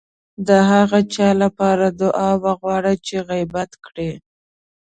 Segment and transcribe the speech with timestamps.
[0.47, 4.11] د هغه چا لپاره دعا وغواړئ چې غيبت کړی.